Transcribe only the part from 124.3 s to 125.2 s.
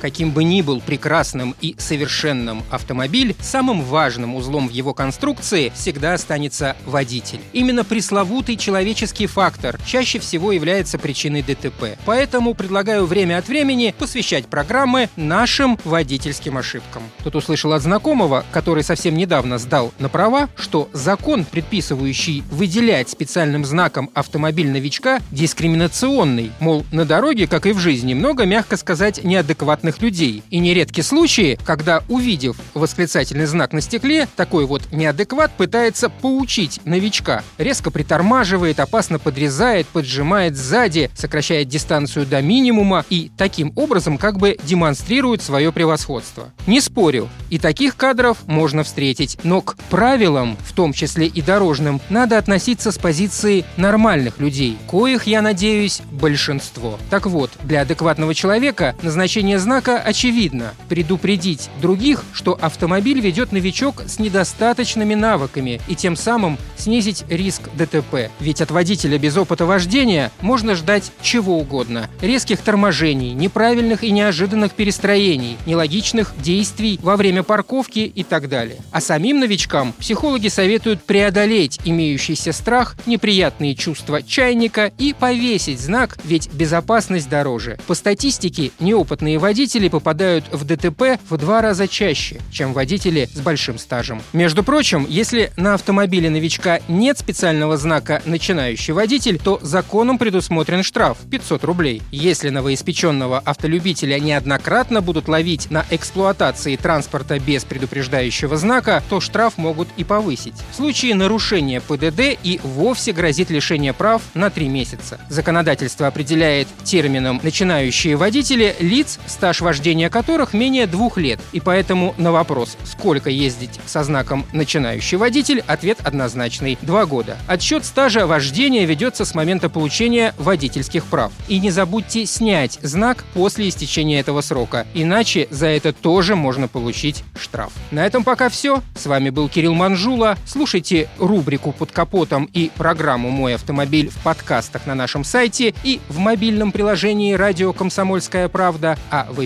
«начинающий